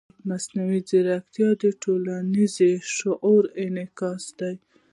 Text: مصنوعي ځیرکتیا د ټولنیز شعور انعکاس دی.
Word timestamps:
مصنوعي 0.29 0.81
ځیرکتیا 0.89 1.49
د 1.61 1.65
ټولنیز 1.83 2.55
شعور 2.95 3.43
انعکاس 3.63 4.23
دی. 4.39 4.55